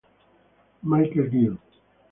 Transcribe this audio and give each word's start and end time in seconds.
Michael 0.81 1.29
Gill 1.29 1.59